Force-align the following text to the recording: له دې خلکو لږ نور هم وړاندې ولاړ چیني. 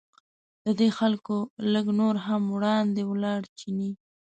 له 0.65 0.71
دې 0.79 0.89
خلکو 0.97 1.37
لږ 1.73 1.85
نور 1.99 2.15
هم 2.27 2.41
وړاندې 2.55 3.01
ولاړ 3.11 3.41
چیني. 3.59 3.91